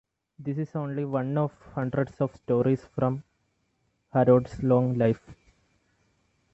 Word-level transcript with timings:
This 0.39 0.57
is 0.57 0.75
only 0.75 1.05
one 1.05 1.37
of 1.37 1.51
hundreds 1.75 2.19
of 2.21 2.35
stories 2.35 2.83
from 2.83 3.21
Harold's 4.11 4.63
long 4.63 4.95
life. 4.97 5.35